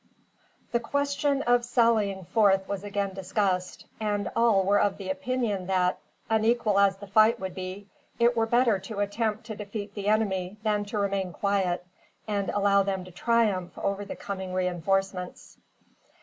The 0.71 0.79
question 0.79 1.43
of 1.43 1.63
sallying 1.63 2.25
forth 2.25 2.67
was 2.67 2.83
again 2.83 3.13
discussed, 3.13 3.85
and 3.99 4.31
all 4.35 4.63
were 4.63 4.79
of 4.81 4.99
opinion 4.99 5.67
that, 5.67 5.99
unequal 6.27 6.79
as 6.79 6.97
the 6.97 7.05
fight 7.05 7.39
would 7.39 7.53
be, 7.53 7.87
it 8.17 8.35
were 8.35 8.47
better 8.47 8.79
to 8.79 8.97
attempt 9.01 9.43
to 9.43 9.55
defeat 9.55 9.93
the 9.93 10.07
enemy 10.07 10.57
than 10.63 10.85
to 10.85 10.97
remain 10.97 11.31
quiet, 11.33 11.85
and 12.27 12.49
allow 12.49 12.81
them 12.81 13.05
to 13.05 13.11
triumph 13.11 13.77
over 13.77 14.03
the 14.03 14.15
coming 14.15 14.55
reinforcements. 14.55 15.59